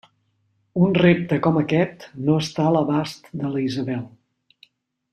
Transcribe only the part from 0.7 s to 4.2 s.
Un repte com aquest no està a l'abast de la Isabel!